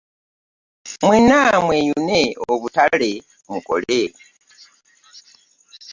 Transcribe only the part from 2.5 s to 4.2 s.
obutale mukole.